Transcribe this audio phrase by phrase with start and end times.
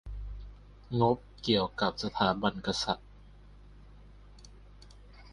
[0.99, 3.09] งบเกี่ยวกับสถาบันกษัตริย์